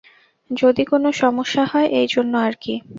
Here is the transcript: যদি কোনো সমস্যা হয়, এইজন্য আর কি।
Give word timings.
যদি 0.51 0.83
কোনো 0.85 1.09
সমস্যা 1.13 1.63
হয়, 1.65 1.87
এইজন্য 1.91 2.33
আর 2.37 2.53
কি। 2.61 2.73